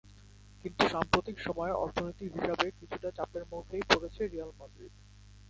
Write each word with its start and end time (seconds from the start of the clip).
কিন্তু 0.63 0.83
সাম্প্রতিক 0.87 1.37
সময়ে 1.39 1.73
অর্থনীতির 1.75 2.31
হিসাবে 2.35 2.65
কিছুটা 2.71 3.09
চাপের 3.11 3.43
মুখেই 3.51 3.83
পড়েছে 3.89 4.21
রিয়াল 4.27 4.51
মাদ্রিদ। 4.59 4.93